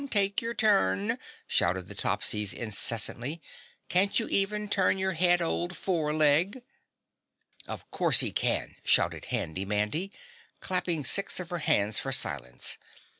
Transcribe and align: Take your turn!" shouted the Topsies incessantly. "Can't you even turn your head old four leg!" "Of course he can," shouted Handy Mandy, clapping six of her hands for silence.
Take 0.09 0.41
your 0.41 0.55
turn!" 0.55 1.19
shouted 1.45 1.87
the 1.87 1.93
Topsies 1.93 2.53
incessantly. 2.55 3.39
"Can't 3.87 4.19
you 4.19 4.27
even 4.29 4.67
turn 4.67 4.97
your 4.97 5.11
head 5.11 5.43
old 5.43 5.77
four 5.77 6.11
leg!" 6.11 6.63
"Of 7.67 7.91
course 7.91 8.21
he 8.21 8.31
can," 8.31 8.77
shouted 8.83 9.25
Handy 9.25 9.63
Mandy, 9.63 10.11
clapping 10.59 11.05
six 11.05 11.39
of 11.39 11.51
her 11.51 11.59
hands 11.59 11.99
for 11.99 12.11
silence. 12.11 12.79